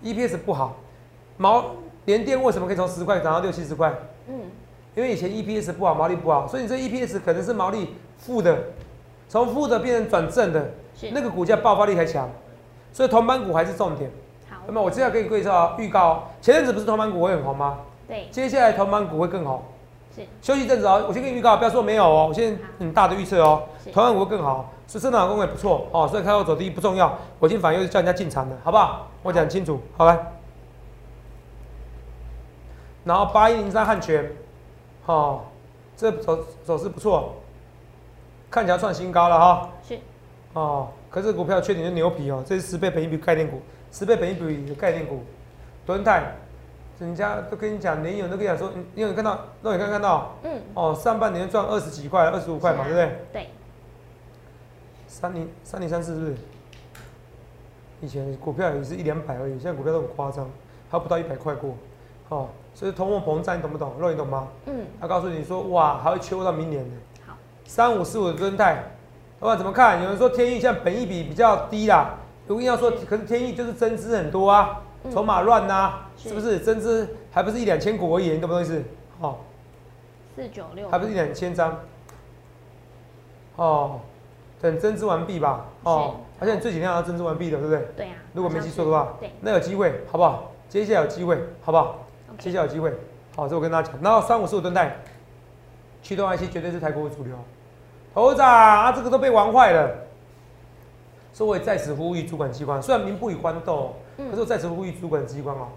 [0.04, 0.78] ？EPS 不好，
[1.38, 3.94] 毛连电为什么可以从十块涨到六七十块？
[4.28, 4.34] 嗯。
[4.96, 8.58] 因为以前 EPS 不好，毛利不好，所以你这 EPS 可能是毛利负的，
[9.30, 10.72] 从负的变成转正的，
[11.14, 12.28] 那个股价爆发力才强。
[13.00, 14.12] 所以同板股还是重点。
[14.50, 17.78] 好，那么我接下来给你介绍预告，前阵子不是同板股会很红吗？
[18.06, 18.28] 对。
[18.30, 19.64] 接下来同板股会更好。
[20.14, 20.28] 是。
[20.42, 23.64] 休息一阵子哦，我先给你预告，不要说没有哦，我先很大的预测哦。
[23.94, 29.08] 同板股会更好，是市场公也不错哦，所以开高走低不重要，我今天反而又是叫人家进场的，好不好？
[29.24, 30.20] 我讲清楚，好来。
[33.06, 34.30] 然后八一零三汉泉，
[35.06, 35.40] 哦，
[35.96, 37.36] 这走走势不错，
[38.52, 39.70] 看起来创新高了哈。
[39.88, 39.98] 是。
[40.52, 40.90] 哦。
[41.10, 45.24] 可是股票缺点是牛皮哦，这是十倍本益比概念股，十倍本益比的概念股，
[45.86, 46.36] 敦泰，
[47.00, 53.12] 人家都跟你讲，连友都跟你讲说，你有看到，那你看看到，嗯，哦，上半年赚二十几块，二十五块嘛，对不对？
[53.34, 53.50] 对。
[55.08, 56.36] 三零三零三四是不是？
[58.02, 60.48] 以前股票也是一两百而已，现在股票都很夸张，
[60.92, 61.76] 还不到一百块过，
[62.30, 63.94] 哦，所以通货膨胀你懂不懂？
[64.00, 64.48] 肉你懂吗？
[64.68, 64.86] 嗯。
[65.02, 66.94] 他告诉你说，哇，还会秋到明年呢。
[67.26, 67.34] 好。
[67.66, 68.84] 三五四五的敦泰。
[69.42, 70.02] 老板怎么看？
[70.04, 72.16] 有人说天意像本益比比较低啦，
[72.48, 76.60] 如果要说，可是天意就是增资很多啊，筹码乱呐，是不是？
[76.60, 78.84] 增资还不是一两千股而已，你懂不懂意思？
[79.22, 79.38] 哦，
[80.36, 81.80] 四九六，还不是一两千张？
[83.56, 84.02] 哦，
[84.62, 85.66] 等增资完毕吧。
[85.84, 87.88] 哦，而且这几天要增资完毕的，对不对？
[87.96, 88.14] 对呀。
[88.34, 90.52] 如果没记错的话，对，那有机会，好不好？
[90.68, 92.00] 接下来有机会，好不好？
[92.38, 92.94] 接下来有机会。
[93.38, 94.02] 好，这我跟大家讲。
[94.02, 94.98] 然后三五四五吨带，
[96.04, 97.34] 驱动 IC 绝对是台股的主流。
[98.14, 99.90] 头长啊，这个都被玩坏了，
[101.32, 105.68] 所以我也在此呼吁主管机关，虽然民不与官斗，可是我在此呼吁主管机关哦，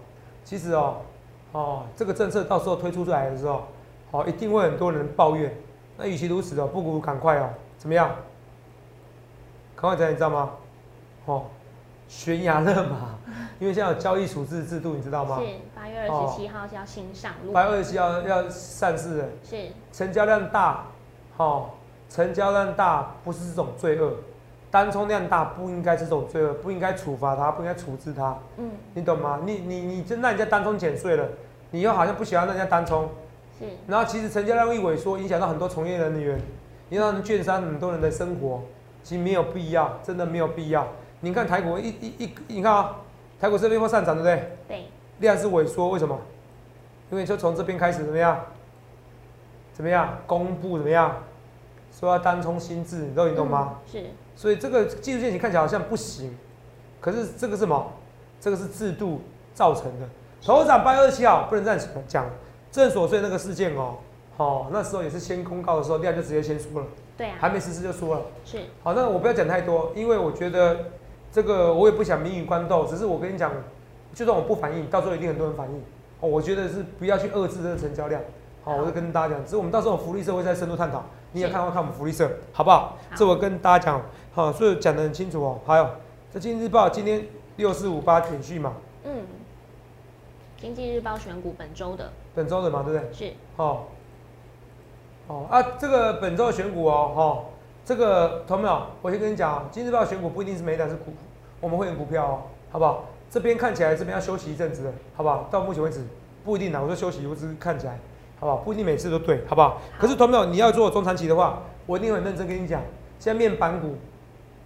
[0.43, 0.97] 其实哦，
[1.51, 3.63] 哦，这个政策到时候推出出来的时候，
[4.11, 5.55] 哦，一定会很多人抱怨。
[5.95, 8.09] 那与其如此哦，不如赶快哦，怎么样？
[9.75, 10.51] 赶快讲，你知道吗？
[11.25, 11.45] 哦，
[12.07, 13.15] 悬崖勒马，
[13.59, 15.39] 因为现在有交易处置制度，你知道吗？
[15.39, 17.51] 是八月二十七号是要新上路。
[17.53, 19.29] 八月二十七号要上市的。
[19.43, 19.67] 是。
[19.91, 20.87] 成交量大，
[21.37, 21.75] 好。
[22.13, 24.13] 成交量大不是这种罪恶，
[24.69, 28.37] 单冲量大不应该是这种罪恶，不应该处罚他，不应该处置他。
[28.57, 29.39] 嗯，你懂吗？
[29.43, 31.27] 你你你真让人家单冲减税了，
[31.71, 33.09] 你又好像不喜欢人家单冲。
[33.57, 33.65] 是。
[33.87, 36.39] 然后其实成交量一萎缩，影响到很多从业人员，
[36.91, 38.61] 影响到券商很多人的生活，
[39.01, 40.87] 其实没有必要，真的没有必要。
[41.21, 42.97] 你看台股一一一，你看啊，
[43.39, 44.51] 台股这边会上涨，对不对？
[44.67, 44.85] 对。
[45.17, 46.15] 量是萎缩，为什么？
[47.09, 48.39] 因为就从这边开始怎么样？
[49.73, 50.15] 怎么样？
[50.27, 51.11] 公布怎么样？
[51.99, 53.79] 说要单冲心智，你知道你懂吗？
[53.89, 54.03] 是。
[54.35, 56.35] 所以这个技术陷阱看起来好像不行，
[56.99, 57.91] 可是这个是什么？
[58.41, 59.21] 这个是制度
[59.53, 60.07] 造成的。
[60.43, 62.25] 头涨八月二十七号不能这样讲，
[62.71, 63.95] 正所税那个事件哦，
[64.35, 66.87] 好，那时候也是先公告的时候，量就直接先说了。
[67.15, 67.35] 对啊。
[67.39, 68.21] 还没实施就说了。
[68.43, 68.59] 是。
[68.83, 70.77] 好，那我不要讲太多，因为我觉得
[71.31, 73.51] 这个我也不想民与官斗，只是我跟你讲，
[74.13, 75.77] 就算我不反应，到时候一定很多人反应。
[76.19, 78.21] 哦，我觉得是不要去遏制这个成交量。
[78.63, 82.97] 好，我就跟大家讲，只是我们到时候福利社会再深入探讨，你也看看看我们福利社，好不好？
[83.15, 84.01] 这我跟大家讲，
[84.33, 85.59] 好，所以讲得很清楚哦。
[85.65, 85.89] 还有，
[86.33, 87.25] 这经济日报今天
[87.57, 88.73] 六四五八简讯嘛？
[89.03, 89.25] 嗯。
[90.57, 92.09] 经济日报选股本周的。
[92.33, 93.13] 本周的嘛，对不对？
[93.13, 93.33] 是。
[93.57, 93.89] 好。
[95.27, 97.43] 哦啊，这个本周的选股哦，哈，
[97.83, 98.81] 这个同没有？
[99.01, 101.13] 我先跟你讲，经济日报选股不一定是每档是股，
[101.59, 103.05] 我们会员股票哦，好不好？
[103.29, 105.47] 这边看起来这边要休息一阵子，好不好？
[105.51, 106.01] 到目前为止
[106.45, 107.99] 不一定啦，我说休息，我只是看起来。
[108.43, 108.57] 好不好？
[108.57, 109.81] 不一定每次都对，好不好？
[109.97, 112.81] 可是同没有，你要做中长期的话，我一定很认真跟你讲。
[113.17, 113.95] 像面板股，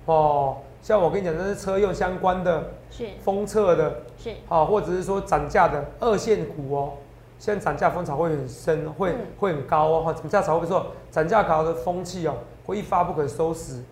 [0.05, 6.93] 哦，像我跟你讲，那是车用相关的，是封测的，是好，或者是说涨价的二线股哦。
[7.37, 10.11] 现在涨价风潮会很深，会会很高哦。
[10.11, 12.33] 涨价潮会说涨价潮的风气哦，
[12.65, 13.83] 会一发不可收拾。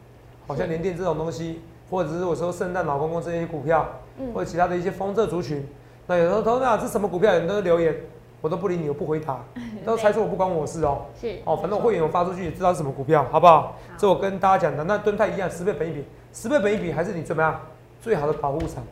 [0.48, 3.88] 好像联电这种东西，或者是我说圣诞老公公这些股票，
[4.34, 5.64] 或者其他的一些封测族群，
[6.08, 7.34] 那有时候同没有，这什么股票？
[7.34, 7.96] 有人都留言。
[8.46, 9.44] 我都不理你，我不回答，
[9.84, 11.02] 都猜错我不关我事哦。
[11.20, 13.76] 是哦，反正我会员我发出去也知道是什么股票，好不好？
[13.98, 17.60] 这我跟大家讲的，那敦泰一样，十倍本一比，十倍本一比还是你怎么样
[18.00, 18.84] 最好的保护伞？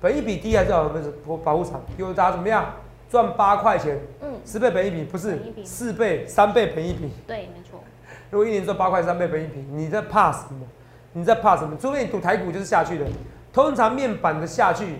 [0.00, 1.80] 本一比低还是好的保保护场？
[1.96, 2.66] 有大家怎么样
[3.08, 3.96] 赚八块钱？
[4.20, 7.08] 嗯，十倍本一比不是四倍、三倍本一比？
[7.28, 7.78] 对，没错。
[8.30, 10.66] 如果一年赚八块三倍本一比，你在怕什么？
[11.12, 11.76] 你在怕什么？
[11.80, 13.06] 除非你赌台股就是下去的，
[13.52, 14.96] 通常面板的下去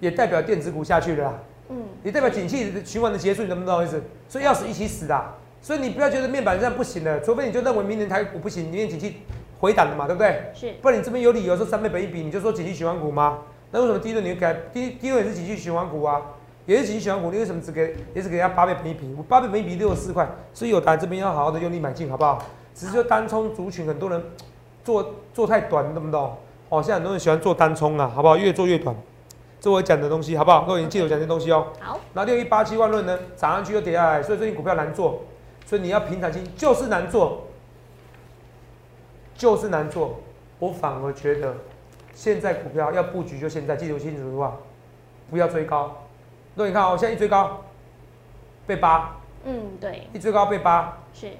[0.00, 1.32] 也代表电子股下去了。
[1.72, 4.02] 嗯，也代表景气循环的结束，你能不懂意思？
[4.28, 5.24] 所以要死一起死的，
[5.60, 9.16] 所以你不要觉得面板这样不行了，除非你就认为明年台股不行，明年景气
[9.60, 10.50] 回档了嘛，对不对？
[10.54, 13.38] 是，不然你这边有理由说三倍本一比，你就说景气循环股吗？
[13.70, 16.20] 那为什么第一轮你改第第一轮也是景气循环股啊，
[16.66, 19.14] 也是景气循环股，你为什么只给也是给人家八倍本一比？
[19.16, 22.44] 我八倍本一比六十四块，所以有单这边要好好的用力买进，好不好？
[22.74, 24.22] 只是说单冲族群很多人
[24.84, 26.36] 做做太短，懂不懂？
[26.68, 28.36] 哦，现在很多人喜欢做单冲啊，好不好？
[28.36, 28.96] 越做越短。
[29.62, 30.64] 这我讲的东西好不好？
[30.64, 31.68] 各位，你记得我讲这东西哦。
[31.78, 32.00] 好。
[32.14, 33.16] 那六一八七万论呢？
[33.36, 35.22] 涨上去又跌下来，所以最近股票难做，
[35.64, 37.46] 所以你要平常心，就是难做，
[39.36, 40.18] 就是难做。
[40.58, 41.54] 我反而觉得，
[42.12, 44.56] 现在股票要布局就现在，记得清楚的话，
[45.30, 45.96] 不要追高。
[46.56, 47.62] 那你看哦，现在一追高，
[48.66, 49.14] 被扒。
[49.44, 50.08] 嗯，对。
[50.12, 50.98] 一追高被扒。
[51.14, 51.30] 是。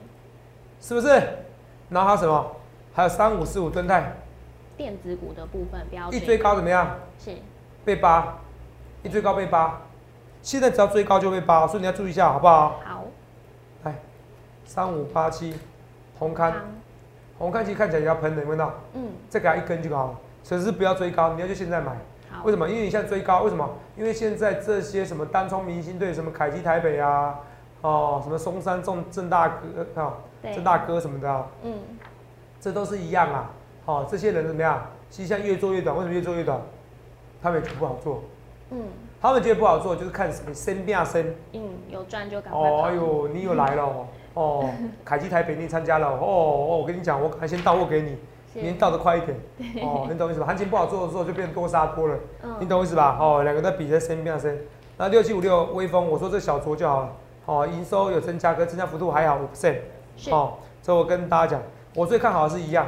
[0.80, 1.08] 是不是？
[1.88, 2.56] 然后还有什么？
[2.92, 4.14] 还有三五四五吨泰。
[4.76, 6.08] 电子股的部分，不要。
[6.12, 7.00] 一追高怎么样？
[7.18, 7.32] 是。
[7.84, 8.38] 被八，
[9.02, 9.80] 一最高被八，
[10.42, 12.80] 现在只要追高就被八，所以你要注意一下，好不好？
[12.84, 13.04] 好。
[13.84, 13.94] 来，
[14.64, 15.54] 三五八七，
[16.18, 16.54] 红刊，
[17.38, 18.72] 红刊其实看起来也要喷的，有没有？
[18.94, 19.08] 嗯。
[19.28, 21.92] 再给它一根就好了，只是不要追高，你要就现在买。
[22.44, 22.68] 为什么？
[22.68, 23.68] 因为你现在追高，为什么？
[23.96, 27.38] 因为现在这些什么单冲明星队，什么凯基台北啊，
[27.82, 31.74] 哦，什么松山正正大哥啊，正大哥什么的，嗯，
[32.58, 33.50] 这都是一样啊。
[33.84, 34.82] 好，这些人怎么样？
[35.10, 36.58] 其实现在越做越短，为什么越做越短？
[37.42, 38.22] 他们觉得不好做，
[38.70, 38.84] 嗯，
[39.20, 44.70] 他们觉得不好做，就是看升变升，嗯，有赚就赶快哦，哎呦，你又来了哦，
[45.04, 46.18] 凯基台北你参加了哦。
[46.20, 48.16] 哦，我跟你讲，我还先到货给你，
[48.54, 49.36] 你到的快一点，
[49.84, 50.46] 哦，你懂意思吧？
[50.46, 52.16] 行情不好做的时候就变多杀多了，
[52.60, 53.16] 你懂意思吧？
[53.20, 54.56] 哦，两个在比在升变升，
[54.96, 57.12] 那六七五六微风，我说这小撮就好了，
[57.46, 59.78] 哦，营收有增加，可增加幅度还好五 percent，
[60.30, 61.62] 哦，这我跟大家讲，
[61.94, 62.86] 我最看好的是一样，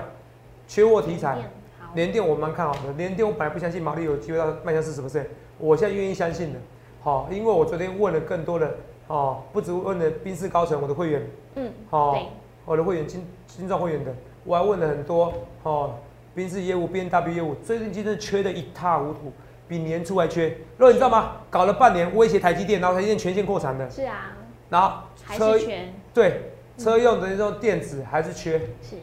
[0.68, 1.36] 缺货题材。
[1.94, 5.26] 联电我蛮看好的，联电我本来不相信毛利有机会到迈向四十 percent，
[5.58, 6.58] 我现在愿意相信的，
[7.00, 8.74] 好，因为我昨天问了更多的，
[9.06, 12.18] 哦，不止问了宾士高层我的会员，嗯，好，
[12.64, 14.12] 我的会员金金钻会员的，
[14.44, 15.94] 我还问了很多，哦，
[16.34, 19.32] 宾士业务、B N W 业务，最近真的缺的一塌糊涂，
[19.68, 21.36] 比年初还缺，肉你知道吗？
[21.48, 24.36] 搞了半年威胁台积电，然后台积电全线扩产的，是啊，
[24.68, 24.98] 然后
[25.36, 28.96] 车全，对，车用的那种电子还是缺，是。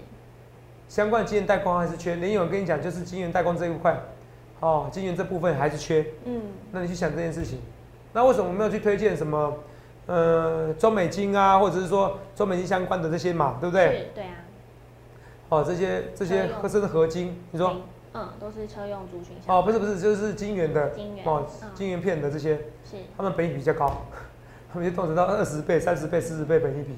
[0.92, 3.98] 相关的晶圆代工还是缺，连有跟你讲，就是晶圆代工这一块，
[4.60, 6.42] 哦，晶圆这部分还是缺，嗯，
[6.74, 7.62] 那你去想这件事情，
[8.12, 9.54] 那为什么没有去推荐什么，
[10.08, 14.10] 呃，中美金啊，或者是说中美金相关的这些嘛，对不对？
[14.14, 14.36] 对啊。
[15.48, 17.74] 哦，这些这些合成的合金，你说？
[18.14, 19.38] 嗯，都是车用族群。
[19.48, 24.02] 哦，不是不是，就是晶圆的，晶圆哦，晶圆片的这些，是，他们本益比较高，
[24.74, 26.98] 他们就动辄到二十倍、三十倍、四十倍本益比。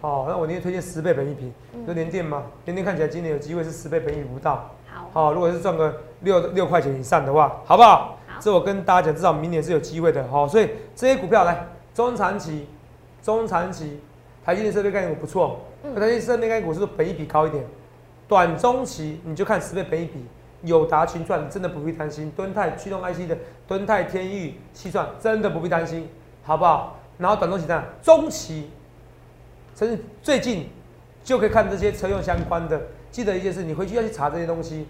[0.00, 1.52] 好，那我今天推荐十倍本一比，
[1.86, 2.44] 就连电吗？
[2.64, 4.70] 连电看起来今年有机会是十倍本一比不到。
[4.86, 8.18] 好，好，如果是赚个六六块钱以上的话，好不好？
[8.26, 8.40] 好。
[8.40, 10.48] 这我跟大家讲，至少明年是有机会的哦。
[10.48, 12.66] 所以这些股票来中长期，
[13.22, 14.00] 中长期，
[14.44, 17.64] 台积电设备概念股不错，台积电设备概念股是不是本益比高一点？
[18.28, 20.24] 短中期你就看十倍本益比，
[20.62, 26.08] 友达群创真的不必担心，敦泰驱动 IC 的敦泰天域、西创真的不必担心，
[26.42, 26.96] 好不好？
[27.18, 28.70] 然后短中期呢，中期，
[29.74, 30.68] 甚至最近
[31.22, 32.80] 就可以看这些车用相关的。
[33.10, 34.86] 记得一件事，你回去要去查这些东西。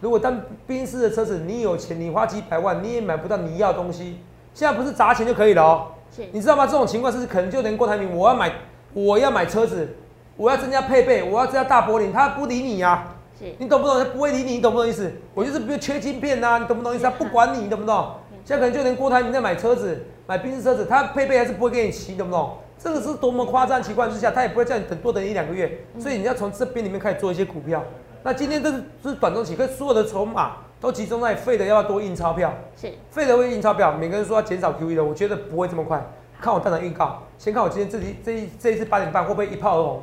[0.00, 4.18] 如果当宾士的车子，你有钱，你花几百万，你也买不到你要的东西。
[4.52, 5.86] 现在不是砸钱就可以了哦。
[6.14, 6.66] 是，你知道吗？
[6.66, 8.52] 这种情况是可能就连郭台铭，我要买，
[8.92, 9.88] 我要买车子，
[10.36, 13.14] 我要增加配备，我要增加大玻璃，他不理你呀。
[13.38, 13.96] 是，你懂不懂？
[13.98, 15.10] 他不会理你，你懂不懂意思？
[15.34, 17.04] 我就是比如缺晶片呐，你懂不懂意思？
[17.04, 18.12] 他不管你，你懂不懂？
[18.44, 22.58] 现在可能就连郭台铭在买车子，买宾士车子，他配备还是不会给你骑，懂不懂？
[22.78, 25.78] 这个是多么夸张情况之下，他也不会叫你等多等一两个月。
[25.98, 27.82] 所以你要从这边里面开始做一些股票。
[28.22, 32.52] 那今天这是是短中期，可所有的筹码都集中在费的，要多印钞票？
[32.80, 36.00] 是费的会印钞票，每个人说要减少 QE 的，我觉得不会这么快。
[36.40, 40.02] 看我大胆预告，先看我今天这里这一这一次八点半会不会一炮而红？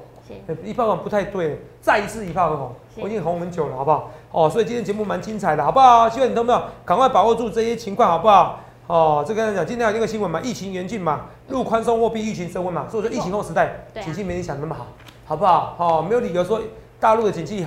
[0.64, 4.12] 一炮而红不太对，再一次一炮而红，我已经红很久了，好不好？
[4.32, 6.08] 哦，所以今天节目蛮精彩的，好不好？
[6.08, 8.60] 希望你都没有赶快把握住这些情况，好不好？
[8.90, 14.88] 哦，这个讲今天有一个新闻嘛，疫情严峻嘛，路宽松货币疫情升温嘛，所以说疫情后时代，景气没你想那么好，
[15.26, 15.76] 好不好？
[15.78, 16.60] 哦，没有理由说
[17.00, 17.64] 大陆的经济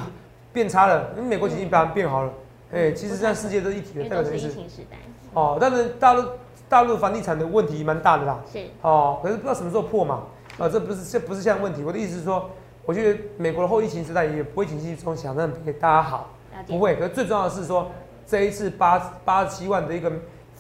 [0.53, 2.33] 变差了，因为美国经济变变好了，
[2.73, 4.51] 哎，其实现在世界都一体的，代表是
[5.33, 6.25] 哦，但是大陆
[6.69, 8.59] 大陆房地产的问题蛮大的啦，是。
[8.81, 10.25] 哦，可是不知道什么时候破嘛，
[10.59, 12.51] 啊，这不是这不是现在问题，我的意思是说，
[12.85, 16.31] 我觉得美国的后疫情时代也不会经济从想象比大家好，
[16.67, 17.93] 不会，可是最重要的是说
[18.27, 20.11] 这一次八八十七万的一个。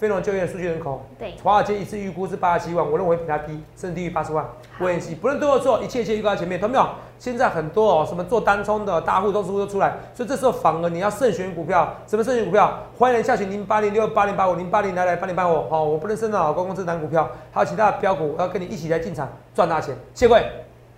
[0.02, 4.44] 非农就业数据人口，对，华尔街一次预估是八十七万，我认为比它低，甚至低于八十万。
[4.76, 6.84] 不演戏，不论对或错，一切一切预告在前面，懂没有？
[7.20, 11.88] 现在很多哦，什么做单冲的大户都是会出来，所以这时候反而你要慎选股票。
[12.08, 12.80] 什么慎选股票？
[12.98, 15.70] 欢迎下询零八零六八零八五零八零来来八零八五。
[15.70, 19.96] 好，我不能升到老公公这单股票，还有其他的标股，我要跟你一起来进场赚大钱。
[20.14, 20.44] 谢贵。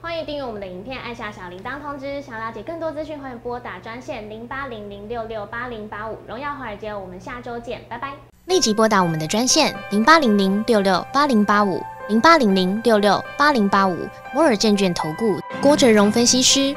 [0.04, 2.20] 欢迎订阅我们的影片，按下小铃铛通知。
[2.20, 6.18] 想了解更多资讯，欢迎拨打专线零八零零六六八零八五。
[6.28, 8.12] 荣耀华尔街，我们下周见，拜拜。
[8.44, 13.96] 立即拨打我们的专线零八零零六六八零八五零八零零六六八零八五
[14.34, 16.76] 摩尔证券投顾郭哲荣分析师。